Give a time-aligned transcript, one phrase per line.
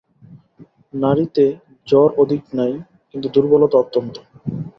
[0.93, 1.45] নাড়িতে
[1.87, 2.73] জ্বর অধিক নাই,
[3.13, 4.15] কিন্তু দুর্বলতা অত্যন্ত।